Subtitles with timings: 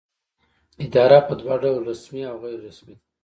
[0.85, 3.03] اداره په دوه ډوله رسمي او غیر رسمي ده.